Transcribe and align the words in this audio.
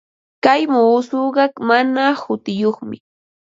Kay 0.43 0.61
muusuqa 0.71 1.43
mana 1.67 2.03
hutiyuqmi. 2.21 2.97